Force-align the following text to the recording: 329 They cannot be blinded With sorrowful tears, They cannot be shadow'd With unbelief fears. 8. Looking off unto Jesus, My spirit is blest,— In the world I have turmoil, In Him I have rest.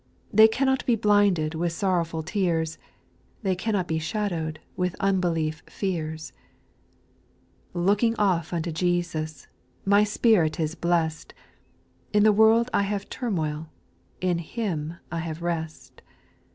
329 0.31 0.35
They 0.37 0.47
cannot 0.57 0.85
be 0.87 0.95
blinded 0.95 1.53
With 1.53 1.73
sorrowful 1.73 2.23
tears, 2.23 2.79
They 3.43 3.55
cannot 3.55 3.87
be 3.87 3.99
shadow'd 3.99 4.59
With 4.75 4.95
unbelief 4.99 5.61
fears. 5.67 6.33
8. 7.69 7.75
Looking 7.81 8.15
off 8.15 8.51
unto 8.51 8.71
Jesus, 8.71 9.45
My 9.85 10.03
spirit 10.03 10.59
is 10.59 10.73
blest,— 10.73 11.35
In 12.13 12.23
the 12.23 12.33
world 12.33 12.67
I 12.73 12.81
have 12.81 13.09
turmoil, 13.11 13.69
In 14.21 14.39
Him 14.39 14.95
I 15.11 15.19
have 15.19 15.43
rest. 15.43 16.01